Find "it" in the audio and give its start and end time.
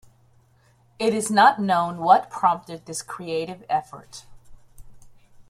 0.97-1.13